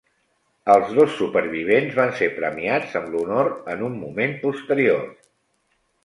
[0.75, 5.05] Els dos supervivents van ser premiats amb l'honor en un moment posterior.